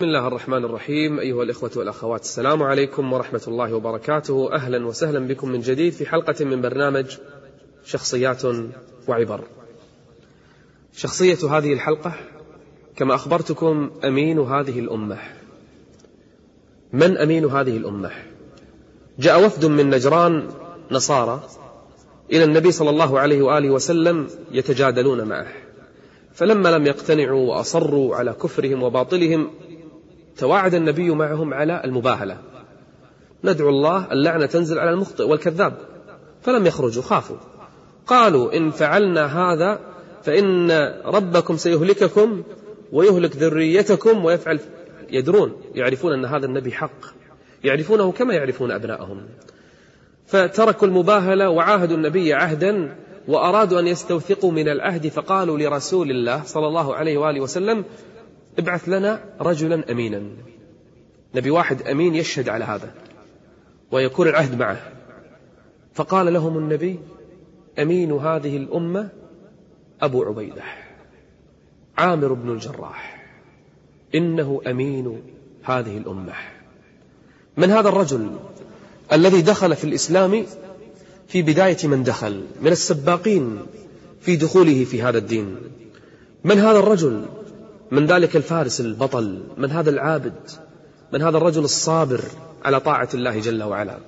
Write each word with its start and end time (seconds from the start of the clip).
بسم 0.00 0.08
الله 0.08 0.26
الرحمن 0.26 0.64
الرحيم 0.64 1.18
أيها 1.18 1.42
الإخوة 1.42 1.70
والأخوات 1.76 2.20
السلام 2.22 2.62
عليكم 2.62 3.12
ورحمة 3.12 3.40
الله 3.48 3.74
وبركاته 3.74 4.52
أهلا 4.54 4.86
وسهلا 4.86 5.18
بكم 5.18 5.48
من 5.48 5.60
جديد 5.60 5.92
في 5.92 6.06
حلقة 6.06 6.44
من 6.44 6.60
برنامج 6.60 7.16
شخصيات 7.84 8.42
وعبر 9.08 9.40
شخصية 10.92 11.38
هذه 11.58 11.72
الحلقة 11.72 12.12
كما 12.96 13.14
أخبرتكم 13.14 13.90
أمين 14.04 14.38
هذه 14.38 14.78
الأمة 14.78 15.18
من 16.92 17.16
أمين 17.16 17.44
هذه 17.44 17.76
الأمة 17.76 18.10
جاء 19.18 19.44
وفد 19.46 19.64
من 19.66 19.90
نجران 19.90 20.48
نصارى 20.90 21.40
إلى 22.32 22.44
النبي 22.44 22.72
صلى 22.72 22.90
الله 22.90 23.18
عليه 23.20 23.42
وآله 23.42 23.70
وسلم 23.70 24.26
يتجادلون 24.52 25.24
معه 25.24 25.46
فلما 26.32 26.68
لم 26.68 26.86
يقتنعوا 26.86 27.48
وأصروا 27.48 28.16
على 28.16 28.32
كفرهم 28.42 28.82
وباطلهم 28.82 29.50
تواعد 30.40 30.74
النبي 30.74 31.10
معهم 31.10 31.54
على 31.54 31.82
المباهلة 31.84 32.36
ندعو 33.44 33.68
الله 33.68 34.12
اللعنة 34.12 34.46
تنزل 34.46 34.78
على 34.78 34.90
المخطئ 34.90 35.24
والكذاب 35.28 35.72
فلم 36.42 36.66
يخرجوا 36.66 37.02
خافوا 37.02 37.36
قالوا 38.06 38.56
إن 38.56 38.70
فعلنا 38.70 39.26
هذا 39.26 39.78
فإن 40.22 40.70
ربكم 41.06 41.56
سيهلككم 41.56 42.42
ويهلك 42.92 43.36
ذريتكم 43.36 44.24
ويفعل 44.24 44.60
يدرون 45.10 45.52
يعرفون 45.74 46.12
أن 46.12 46.24
هذا 46.24 46.46
النبي 46.46 46.72
حق 46.72 46.90
يعرفونه 47.64 48.12
كما 48.12 48.34
يعرفون 48.34 48.70
أبنائهم 48.70 49.22
فتركوا 50.26 50.88
المباهلة 50.88 51.48
وعاهدوا 51.50 51.96
النبي 51.96 52.34
عهدا 52.34 52.96
وأرادوا 53.28 53.80
أن 53.80 53.86
يستوثقوا 53.86 54.52
من 54.52 54.68
العهد 54.68 55.08
فقالوا 55.08 55.58
لرسول 55.58 56.10
الله 56.10 56.42
صلى 56.44 56.66
الله 56.66 56.94
عليه 56.94 57.18
وآله 57.18 57.40
وسلم 57.40 57.84
ابعث 58.60 58.88
لنا 58.88 59.24
رجلا 59.40 59.92
أمينا 59.92 60.22
نبي 61.34 61.50
واحد 61.50 61.82
أمين 61.82 62.14
يشهد 62.14 62.48
على 62.48 62.64
هذا 62.64 62.94
ويكون 63.90 64.28
العهد 64.28 64.58
معه 64.58 64.92
فقال 65.94 66.32
لهم 66.32 66.58
النبي 66.58 66.98
أمين 67.78 68.12
هذه 68.12 68.56
الأمة 68.56 69.08
أبو 70.02 70.22
عبيدة 70.24 70.62
عامر 71.98 72.32
بن 72.32 72.50
الجراح 72.52 73.26
إنه 74.14 74.60
أمين 74.66 75.22
هذه 75.62 75.98
الأمة 75.98 76.32
من 77.56 77.70
هذا 77.70 77.88
الرجل 77.88 78.30
الذي 79.12 79.40
دخل 79.40 79.76
في 79.76 79.84
الإسلام 79.84 80.46
في 81.28 81.42
بداية 81.42 81.76
من 81.86 82.02
دخل 82.02 82.44
من 82.62 82.70
السباقين 82.72 83.58
في 84.20 84.36
دخوله 84.36 84.84
في 84.84 85.02
هذا 85.02 85.18
الدين 85.18 85.56
من 86.44 86.58
هذا 86.58 86.78
الرجل 86.78 87.26
من 87.90 88.06
ذلك 88.06 88.36
الفارس 88.36 88.80
البطل 88.80 89.42
من 89.56 89.70
هذا 89.70 89.90
العابد 89.90 90.50
من 91.12 91.22
هذا 91.22 91.36
الرجل 91.38 91.64
الصابر 91.64 92.20
على 92.64 92.80
طاعة 92.80 93.08
الله 93.14 93.38
جل 93.40 93.62
وعلا 93.62 93.98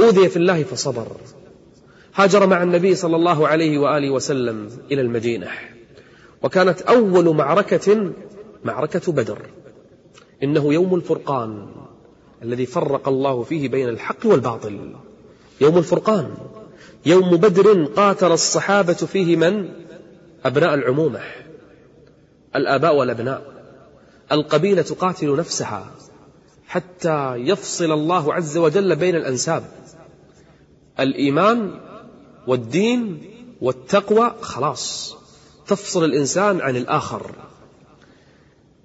أوذي 0.00 0.28
في 0.28 0.36
الله 0.36 0.62
فصبر 0.62 1.06
هاجر 2.14 2.46
مع 2.46 2.62
النبي 2.62 2.94
صلى 2.94 3.16
الله 3.16 3.48
عليه 3.48 3.78
وآله 3.78 4.10
وسلم 4.10 4.68
إلى 4.90 5.00
المدينة 5.00 5.48
وكانت 6.42 6.82
أول 6.82 7.36
معركة 7.36 8.12
معركة 8.64 9.12
بدر 9.12 9.38
إنه 10.42 10.72
يوم 10.74 10.94
الفرقان 10.94 11.66
الذي 12.42 12.66
فرق 12.66 13.08
الله 13.08 13.42
فيه 13.42 13.68
بين 13.68 13.88
الحق 13.88 14.26
والباطل 14.26 14.92
يوم 15.60 15.78
الفرقان 15.78 16.30
يوم 17.06 17.30
بدر 17.36 17.84
قاتل 17.84 18.32
الصحابة 18.32 18.92
فيه 18.92 19.36
من؟ 19.36 19.68
أبناء 20.46 20.74
العمومة 20.74 21.20
الآباء 22.56 22.94
والأبناء 22.96 23.42
القبيلة 24.32 24.82
تقاتل 24.82 25.36
نفسها 25.36 25.86
حتى 26.66 27.34
يفصل 27.34 27.92
الله 27.92 28.34
عز 28.34 28.58
وجل 28.58 28.96
بين 28.96 29.16
الأنساب 29.16 29.64
الإيمان 31.00 31.80
والدين 32.46 33.22
والتقوى 33.60 34.34
خلاص 34.40 35.16
تفصل 35.66 36.04
الإنسان 36.04 36.60
عن 36.60 36.76
الآخر 36.76 37.30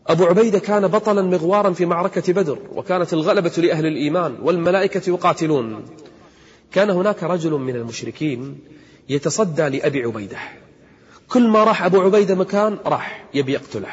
أبو 0.08 0.26
عبيدة 0.26 0.60
كان 0.60 0.88
بطلا 0.88 1.22
مغوارا 1.22 1.74
في 1.74 1.86
معركة 1.86 2.34
بدر 2.34 2.60
وكانت 2.76 3.14
الغلبة 3.14 3.52
لأهل 3.58 3.86
الإيمان 3.86 4.36
والملائكة 4.44 5.10
يقاتلون 5.10 5.86
كان 6.72 6.90
هناك 6.90 7.24
رجل 7.24 7.52
من 7.52 7.76
المشركين 7.76 8.60
يتصدى 9.10 9.62
لأبي 9.62 10.04
عبيده 10.04 10.38
كل 11.30 11.48
ما 11.48 11.64
راح 11.64 11.84
أبو 11.84 12.02
عبيدة 12.02 12.36
مكان 12.36 12.78
راح 12.86 13.26
يبي 13.34 13.54
يقتله 13.54 13.88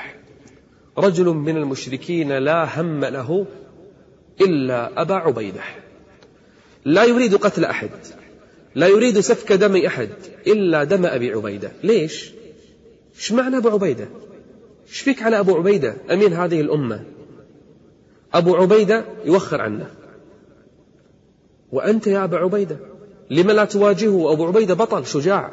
رجل 0.98 1.24
من 1.26 1.56
المشركين 1.56 2.32
لا 2.38 2.80
هم 2.80 3.04
له 3.04 3.46
إلا 4.40 5.02
أبا 5.02 5.14
عبيدة 5.14 5.60
لا 6.84 7.04
يريد 7.04 7.34
قتل 7.34 7.64
أحد 7.64 7.90
لا 8.74 8.86
يريد 8.88 9.20
سفك 9.20 9.52
دم 9.52 9.76
أحد 9.86 10.08
إلا 10.46 10.84
دم 10.84 11.06
أبي 11.06 11.32
عبيدة 11.32 11.70
ليش؟ 11.82 12.32
ايش 13.16 13.32
معنى 13.32 13.56
أبو 13.56 13.68
عبيدة؟ 13.68 14.08
ايش 14.88 15.00
فيك 15.00 15.22
على 15.22 15.38
أبو 15.38 15.56
عبيدة 15.56 15.96
أمين 16.10 16.32
هذه 16.32 16.60
الأمة؟ 16.60 17.04
أبو 18.34 18.56
عبيدة 18.56 19.04
يوخر 19.24 19.60
عنه 19.60 19.86
وأنت 21.72 22.06
يا 22.06 22.24
أبا 22.24 22.36
عبيدة 22.36 22.76
لما 23.30 23.52
لا 23.52 23.64
تواجهه 23.64 24.32
أبو 24.32 24.46
عبيدة 24.46 24.74
بطل 24.74 25.06
شجاع 25.06 25.50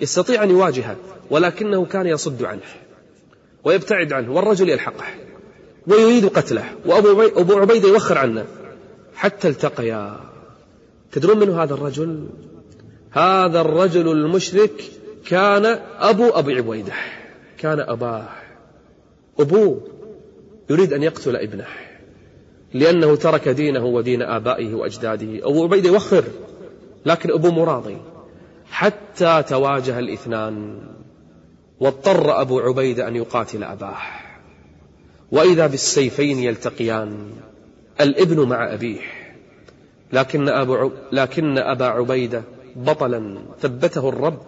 يستطيع 0.00 0.42
أن 0.44 0.50
يواجهه 0.50 0.96
ولكنه 1.30 1.84
كان 1.84 2.06
يصد 2.06 2.42
عنه 2.44 2.60
ويبتعد 3.64 4.12
عنه 4.12 4.32
والرجل 4.32 4.68
يلحقه 4.68 5.04
ويريد 5.86 6.26
قتله 6.26 6.64
وأبو 6.86 7.52
عبيدة 7.52 7.88
يوخر 7.88 8.18
عنه 8.18 8.44
حتى 9.14 9.48
التقيا 9.48 10.20
تدرون 11.12 11.38
من 11.38 11.50
هذا 11.50 11.74
الرجل 11.74 12.26
هذا 13.10 13.60
الرجل 13.60 14.08
المشرك 14.12 14.84
كان 15.26 15.64
أبو 15.98 16.28
أبي 16.30 16.54
عبيدة 16.56 16.92
كان 17.58 17.80
أباه 17.80 18.28
أبوه 19.40 19.80
يريد 20.70 20.92
أن 20.92 21.02
يقتل 21.02 21.36
ابنه 21.36 21.66
لأنه 22.74 23.16
ترك 23.16 23.48
دينه 23.48 23.84
ودين 23.84 24.22
آبائه 24.22 24.74
وأجداده 24.74 25.48
أبو 25.50 25.64
عبيدة 25.64 25.88
يوخر 25.88 26.24
لكن 27.06 27.30
أبوه 27.30 27.50
مراضي 27.52 27.96
حتى 28.74 29.42
تواجه 29.42 29.98
الاثنان 29.98 30.78
واضطر 31.80 32.40
أبو 32.40 32.60
عبيده 32.60 33.08
أن 33.08 33.16
يقاتل 33.16 33.64
أباه 33.64 33.96
وإذا 35.32 35.66
بالسيفين 35.66 36.38
يلتقيان 36.38 37.30
الابن 38.00 38.48
مع 38.48 38.72
أبيه 38.74 39.00
لكن, 40.12 40.48
أبو 40.48 40.90
لكن 41.12 41.58
أبا 41.58 41.84
عبيدة 41.84 42.42
بطلا 42.76 43.38
ثبته 43.60 44.08
الرب 44.08 44.38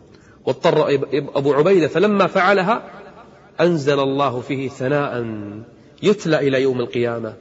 واضطر 0.45 0.85
أبو 1.13 1.53
عبيدة 1.55 1.89
فلما 1.89 2.27
فعلها 2.27 2.91
أنزل 3.61 4.01
الله 4.01 4.41
فيه 4.41 4.69
ثناء 4.69 5.27
يتلى 6.03 6.49
إلى 6.49 6.63
يوم 6.63 6.81
القيامة 6.81 7.35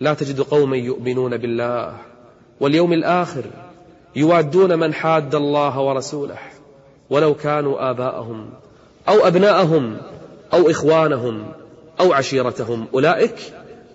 لا 0.00 0.14
تجد 0.14 0.40
قوما 0.40 0.76
يؤمنون 0.76 1.36
بالله 1.36 1.96
واليوم 2.60 2.92
الآخر 2.92 3.44
يوادون 4.16 4.78
من 4.78 4.94
حاد 4.94 5.34
الله 5.34 5.80
ورسوله 5.80 6.38
ولو 7.10 7.34
كانوا 7.34 7.90
آباءهم 7.90 8.50
أو 9.08 9.14
أبناءهم 9.26 9.96
أو 10.54 10.70
إخوانهم 10.70 11.52
أو 12.00 12.12
عشيرتهم 12.12 12.86
أولئك 12.94 13.34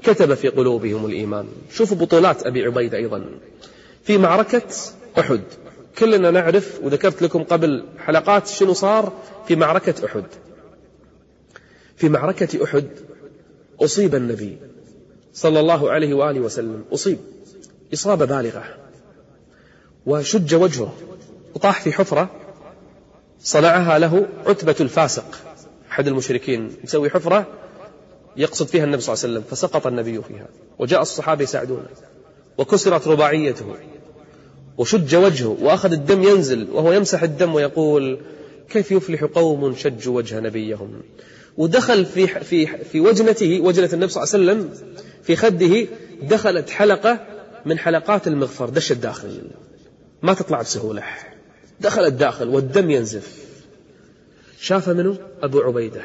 كتب 0.03 0.33
في 0.33 0.47
قلوبهم 0.47 1.05
الإيمان 1.05 1.47
شوفوا 1.71 1.97
بطولات 1.97 2.45
أبي 2.47 2.65
عبيد 2.65 2.93
أيضا 2.93 3.25
في 4.03 4.17
معركة 4.17 4.61
أحد 5.19 5.41
كلنا 5.97 6.31
نعرف 6.31 6.79
وذكرت 6.83 7.21
لكم 7.21 7.43
قبل 7.43 7.83
حلقات 7.99 8.47
شنو 8.47 8.73
صار 8.73 9.13
في 9.47 9.55
معركة 9.55 10.05
أحد 10.05 10.23
في 11.95 12.09
معركة 12.09 12.63
أحد 12.63 12.87
أصيب 13.81 14.15
النبي 14.15 14.57
صلى 15.33 15.59
الله 15.59 15.91
عليه 15.91 16.13
وآله 16.13 16.39
وسلم 16.39 16.83
أصيب 16.93 17.17
إصابة 17.93 18.25
بالغة 18.25 18.63
وشج 20.05 20.55
وجهه 20.55 20.93
وطاح 21.55 21.81
في 21.81 21.91
حفرة 21.93 22.29
صنعها 23.39 23.99
له 23.99 24.25
عتبة 24.47 24.75
الفاسق 24.81 25.46
أحد 25.91 26.07
المشركين 26.07 26.71
مسوي 26.83 27.09
حفرة 27.09 27.47
يقصد 28.37 28.67
فيها 28.67 28.83
النبي 28.83 29.01
صلى 29.01 29.13
الله 29.13 29.23
عليه 29.25 29.33
وسلم 29.33 29.49
فسقط 29.51 29.87
النبي 29.87 30.21
فيها 30.21 30.47
وجاء 30.79 31.01
الصحابة 31.01 31.43
يساعدونه 31.43 31.81
وكسرت 32.57 33.07
رباعيته 33.07 33.65
وشج 34.77 35.15
وجهه 35.15 35.57
وأخذ 35.61 35.91
الدم 35.91 36.23
ينزل 36.23 36.67
وهو 36.71 36.93
يمسح 36.93 37.23
الدم 37.23 37.53
ويقول 37.55 38.19
كيف 38.69 38.91
يفلح 38.91 39.23
قوم 39.23 39.75
شجوا 39.75 40.15
وجه 40.15 40.39
نبيهم 40.39 41.01
ودخل 41.57 42.05
في 42.05 42.27
في 42.27 42.67
في 42.67 42.99
وجنته 42.99 43.59
وجنة 43.61 43.89
النبي 43.93 44.07
صلى 44.11 44.23
الله 44.23 44.33
عليه 44.53 44.61
وسلم 44.63 44.87
في 45.23 45.35
خده 45.35 45.87
دخلت 46.21 46.69
حلقة 46.69 47.19
من 47.65 47.79
حلقات 47.79 48.27
المغفر 48.27 48.69
دش 48.69 48.91
الداخل 48.91 49.41
ما 50.21 50.33
تطلع 50.33 50.61
بسهولة 50.61 51.03
دخل 51.81 52.05
الداخل 52.05 52.49
والدم 52.49 52.89
ينزف 52.89 53.46
شاف 54.61 54.89
منه 54.89 55.17
أبو 55.43 55.59
عبيدة 55.61 56.01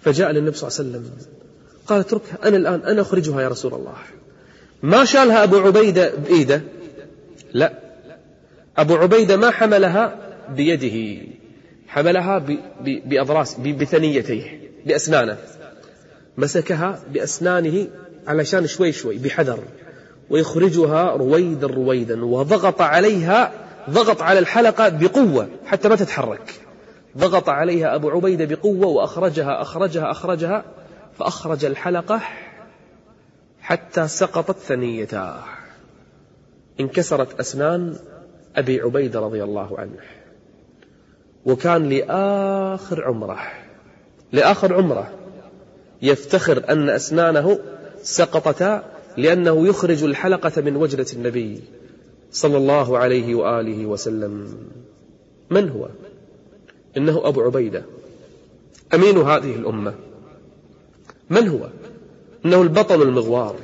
فجاء 0.00 0.30
للنبي 0.30 0.56
صلى 0.56 0.68
الله 0.68 0.80
عليه 0.96 1.08
وسلم 1.08 1.32
قال 1.86 2.00
اتركها 2.00 2.48
أنا 2.48 2.56
الآن 2.56 2.80
أنا 2.80 3.00
أخرجها 3.00 3.42
يا 3.42 3.48
رسول 3.48 3.74
الله 3.74 3.94
ما 4.82 5.04
شالها 5.04 5.44
أبو 5.44 5.56
عبيدة 5.58 6.12
بإيده 6.14 6.62
لا 7.52 7.72
أبو 8.76 8.96
عبيدة 8.96 9.36
ما 9.36 9.50
حملها 9.50 10.16
بيده 10.56 11.26
حملها 11.86 12.44
بأضراس 13.06 13.54
بثنيتيه 13.54 14.60
بأسنانه 14.86 15.36
مسكها 16.38 17.00
بأسنانه 17.12 17.86
علشان 18.26 18.66
شوي 18.66 18.92
شوي 18.92 19.18
بحذر 19.18 19.58
ويخرجها 20.30 21.10
رويدا 21.16 21.66
رويدا 21.66 22.24
وضغط 22.24 22.80
عليها 22.80 23.52
ضغط 23.90 24.22
على 24.22 24.38
الحلقة 24.38 24.88
بقوة 24.88 25.48
حتى 25.64 25.88
ما 25.88 25.96
تتحرك 25.96 26.60
ضغط 27.16 27.48
عليها 27.48 27.94
أبو 27.94 28.10
عبيدة 28.10 28.44
بقوة 28.44 28.86
وأخرجها 28.86 29.62
أخرجها 29.62 30.10
أخرجها 30.10 30.64
فأخرج 31.18 31.64
الحلقة 31.64 32.20
حتى 33.60 34.08
سقطت 34.08 34.58
ثنيتاه 34.58 35.42
انكسرت 36.80 37.40
أسنان 37.40 37.96
أبي 38.56 38.80
عبيدة 38.80 39.20
رضي 39.20 39.44
الله 39.44 39.78
عنه 39.80 39.96
وكان 41.46 41.88
لآخر 41.88 43.04
عمره 43.04 43.38
لآخر 44.32 44.74
عمره 44.74 45.10
يفتخر 46.02 46.62
أن 46.70 46.88
أسنانه 46.88 47.58
سقطتا 48.02 48.84
لأنه 49.16 49.66
يخرج 49.66 50.04
الحلقة 50.04 50.62
من 50.62 50.76
وجنة 50.76 51.06
النبي 51.12 51.60
صلى 52.30 52.56
الله 52.56 52.98
عليه 52.98 53.34
وآله 53.34 53.86
وسلم 53.86 54.54
من 55.50 55.68
هو؟ 55.68 55.88
إنه 56.96 57.22
أبو 57.28 57.40
عبيدة 57.40 57.82
أمين 58.94 59.16
هذه 59.18 59.54
الأمة 59.54 59.94
من 61.30 61.48
هو؟ 61.48 61.66
إنه 62.44 62.62
البطل 62.62 63.02
المغوار 63.02 63.54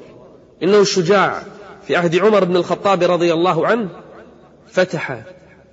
إنه 0.62 0.81
الشجاع 0.81 1.43
في 1.87 1.97
عهد 1.97 2.17
عمر 2.17 2.44
بن 2.44 2.56
الخطاب 2.56 3.03
رضي 3.11 3.32
الله 3.32 3.67
عنه 3.67 3.88
فتح 4.71 5.23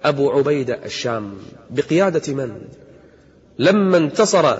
أبو 0.06 0.31
عبيدة 0.31 0.80
الشام 0.86 1.33
بقيادة 1.69 2.33
من؟ 2.33 2.62
لما 3.59 3.98
انتصر 3.98 4.57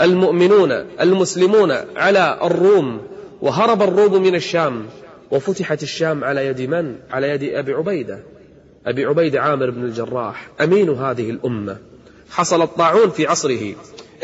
المؤمنون 0.00 0.72
المسلمون 1.00 1.72
على 1.96 2.38
الروم 2.44 3.00
وهرب 3.42 3.82
الروم 3.82 4.22
من 4.22 4.34
الشام 4.34 4.86
وفتحت 5.30 5.82
الشام 5.82 6.24
على 6.24 6.46
يد 6.46 6.60
من؟ 6.60 6.96
على 7.10 7.28
يد 7.30 7.42
أبي 7.42 7.72
عبيدة 7.72 8.18
أبي 8.86 9.04
عبيدة 9.04 9.40
عامر 9.40 9.70
بن 9.70 9.84
الجراح 9.84 10.48
أمين 10.60 10.90
هذه 10.94 11.30
الأمة 11.30 11.76
حصل 12.30 12.62
الطاعون 12.62 13.10
في 13.10 13.26
عصره 13.26 13.74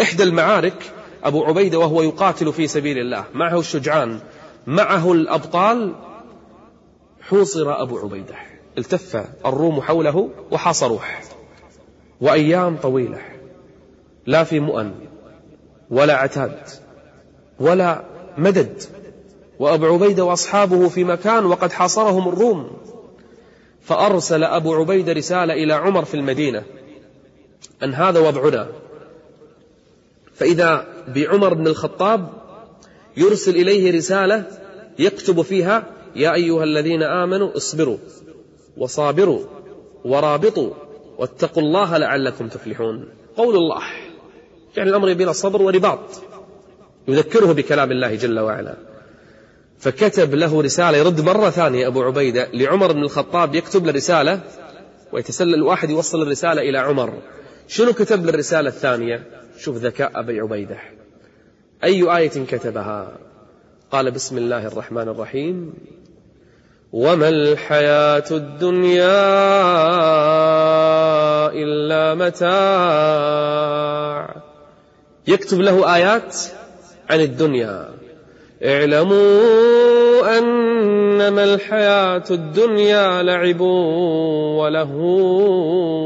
إحدى 0.02 0.22
المعارك 0.22 0.92
أبو 1.24 1.44
عبيدة 1.44 1.78
وهو 1.78 2.02
يقاتل 2.02 2.52
في 2.52 2.66
سبيل 2.66 2.98
الله 2.98 3.24
معه 3.34 3.58
الشجعان 3.60 4.18
معه 4.66 5.12
الأبطال 5.12 5.94
حوصر 7.20 7.82
أبو 7.82 7.98
عبيدة 7.98 8.34
التف 8.78 9.16
الروم 9.46 9.80
حوله 9.82 10.30
وحاصروه 10.50 11.02
وأيام 12.20 12.76
طويلة 12.76 13.20
لا 14.26 14.44
في 14.44 14.60
مؤن 14.60 14.94
ولا 15.90 16.14
عتاد 16.16 16.58
ولا 17.60 18.02
مدد 18.38 18.82
وأبو 19.58 19.86
عبيدة 19.86 20.24
وأصحابه 20.24 20.88
في 20.88 21.04
مكان 21.04 21.46
وقد 21.46 21.72
حاصرهم 21.72 22.28
الروم 22.28 22.70
فأرسل 23.80 24.44
أبو 24.44 24.74
عبيدة 24.74 25.12
رسالة 25.12 25.54
إلى 25.54 25.72
عمر 25.74 26.04
في 26.04 26.14
المدينة 26.14 26.62
أن 27.82 27.94
هذا 27.94 28.20
وضعنا 28.20 28.68
فإذا 30.34 30.86
بعمر 31.14 31.54
بن 31.54 31.66
الخطاب 31.66 32.28
يرسل 33.16 33.56
إليه 33.56 33.92
رسالة 33.92 34.46
يكتب 34.98 35.42
فيها 35.42 35.84
يا 36.16 36.34
أيها 36.34 36.64
الذين 36.64 37.02
آمنوا 37.02 37.56
اصبروا 37.56 37.96
وصابروا 38.76 39.40
ورابطوا 40.04 40.70
واتقوا 41.18 41.62
الله 41.62 41.98
لعلكم 41.98 42.48
تفلحون 42.48 43.08
قول 43.36 43.56
الله 43.56 43.80
يعني 44.76 44.90
الأمر 44.90 45.12
بين 45.12 45.28
الصبر 45.28 45.62
ورباط 45.62 45.98
يذكره 47.08 47.52
بكلام 47.52 47.90
الله 47.90 48.14
جل 48.14 48.38
وعلا 48.40 48.74
فكتب 49.78 50.34
له 50.34 50.62
رسالة 50.62 50.98
يرد 50.98 51.20
مرة 51.20 51.50
ثانية 51.50 51.86
أبو 51.86 52.02
عبيدة 52.02 52.48
لعمر 52.54 52.92
بن 52.92 53.02
الخطاب 53.02 53.54
يكتب 53.54 53.86
له 53.86 53.92
رسالة 53.92 54.40
ويتسلل 55.12 55.62
واحد 55.62 55.90
يوصل 55.90 56.22
الرسالة 56.22 56.62
إلى 56.62 56.78
عمر 56.78 57.12
شنو 57.68 57.92
كتب 57.92 58.26
للرسالة 58.26 58.68
الثانية 58.68 59.22
شوف 59.58 59.76
ذكاء 59.76 60.10
أبي 60.14 60.40
عبيدة 60.40 60.76
أي 61.84 62.16
آية 62.16 62.28
كتبها 62.28 63.12
قال 63.90 64.10
بسم 64.10 64.38
الله 64.38 64.66
الرحمن 64.66 65.08
الرحيم 65.08 65.74
وما 66.92 67.28
الحياة 67.28 68.24
الدنيا 68.30 69.44
إلا 71.52 72.14
متاع 72.14 74.36
يكتب 75.28 75.60
له 75.60 75.94
آيات 75.94 76.36
عن 77.10 77.20
الدنيا 77.20 77.88
اعلموا 78.64 79.44
أنما 80.38 81.44
الحياة 81.44 82.24
الدنيا 82.30 83.22
لعب 83.22 83.60
وله 83.60 84.90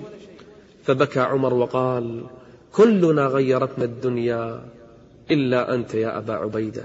فبكى 0.82 1.20
عمر 1.20 1.54
وقال 1.54 2.22
كلنا 2.72 3.26
غيرتنا 3.26 3.84
الدنيا 3.84 4.60
إلا 5.30 5.74
أنت 5.74 5.94
يا 5.94 6.18
أبا 6.18 6.32
عبيدة 6.32 6.84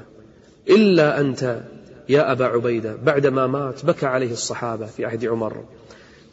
إلا 0.70 1.20
أنت 1.20 1.62
يا 2.10 2.32
أبا 2.32 2.46
عبيدة 2.46 2.96
بعدما 3.04 3.48
مات 3.48 3.86
بكى 3.86 4.06
عليه 4.06 4.32
الصحابة 4.32 4.86
في 4.86 5.06
عهد 5.06 5.25
عمر 5.25 5.63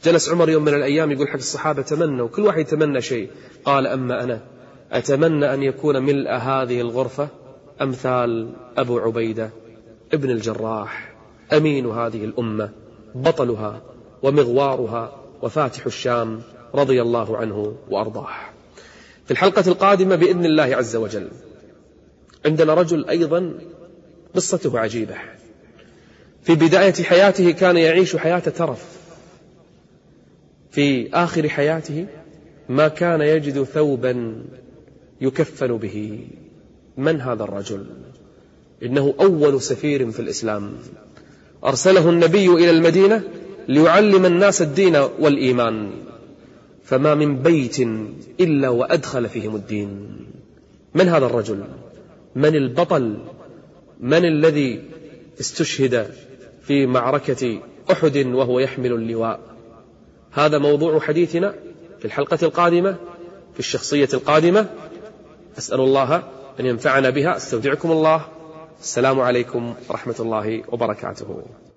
جلس 0.04 0.30
عمر 0.30 0.50
يوم 0.50 0.64
من 0.64 0.74
الأيام 0.74 1.10
يقول 1.12 1.28
حق 1.28 1.36
الصحابة 1.36 1.82
تمنوا 1.82 2.28
كل 2.28 2.42
واحد 2.42 2.58
يتمنى 2.58 3.00
شيء 3.00 3.30
قال 3.64 3.86
أما 3.86 4.22
أنا 4.22 4.40
أتمنى 4.92 5.54
أن 5.54 5.62
يكون 5.62 6.02
ملء 6.02 6.30
هذه 6.30 6.80
الغرفة 6.80 7.28
أمثال 7.82 8.50
أبو 8.76 8.98
عبيدة 8.98 9.50
ابن 10.14 10.30
الجراح 10.30 11.12
أمين 11.56 11.86
هذه 11.86 12.24
الأمة 12.24 12.70
بطلها 13.14 13.82
ومغوارها 14.22 15.12
وفاتح 15.42 15.86
الشام 15.86 16.40
رضي 16.74 17.02
الله 17.02 17.36
عنه 17.38 17.74
وارضاه. 17.90 18.28
في 19.24 19.30
الحلقه 19.30 19.68
القادمه 19.68 20.16
باذن 20.16 20.44
الله 20.44 20.62
عز 20.62 20.96
وجل 20.96 21.28
عندنا 22.46 22.74
رجل 22.74 23.04
ايضا 23.08 23.54
قصته 24.34 24.78
عجيبه. 24.78 25.16
في 26.42 26.54
بدايه 26.54 26.92
حياته 26.92 27.50
كان 27.50 27.76
يعيش 27.76 28.16
حياه 28.16 28.38
ترف. 28.38 28.84
في 30.70 31.10
اخر 31.14 31.48
حياته 31.48 32.06
ما 32.68 32.88
كان 32.88 33.20
يجد 33.20 33.62
ثوبا 33.62 34.34
يكفن 35.20 35.76
به. 35.76 36.26
من 36.96 37.20
هذا 37.20 37.44
الرجل؟ 37.44 37.86
انه 38.82 39.14
اول 39.20 39.62
سفير 39.62 40.10
في 40.10 40.20
الاسلام. 40.20 40.72
ارسله 41.64 42.10
النبي 42.10 42.48
الى 42.48 42.70
المدينه 42.70 43.22
ليعلم 43.68 44.26
الناس 44.26 44.62
الدين 44.62 44.96
والايمان 44.96 45.90
فما 46.84 47.14
من 47.14 47.36
بيت 47.38 47.80
إلا 48.40 48.68
وأدخل 48.68 49.28
فيهم 49.28 49.56
الدين 49.56 50.08
من 50.94 51.08
هذا 51.08 51.26
الرجل 51.26 51.64
من 52.34 52.54
البطل 52.56 53.16
من 54.00 54.24
الذي 54.24 54.82
استشهد 55.40 56.08
في 56.62 56.86
معركة 56.86 57.60
أحد 57.92 58.16
وهو 58.26 58.58
يحمل 58.58 58.92
اللواء 58.92 59.40
هذا 60.32 60.58
موضوع 60.58 61.00
حديثنا 61.00 61.54
في 61.98 62.04
الحلقة 62.04 62.38
القادمة 62.42 62.96
في 63.54 63.60
الشخصية 63.60 64.08
القادمة 64.14 64.66
أسأل 65.58 65.80
الله 65.80 66.14
أن 66.60 66.66
ينفعنا 66.66 67.10
بها 67.10 67.36
استودعكم 67.36 67.90
الله 67.90 68.26
السلام 68.80 69.20
عليكم 69.20 69.74
ورحمة 69.90 70.16
الله 70.20 70.62
وبركاته 70.68 71.73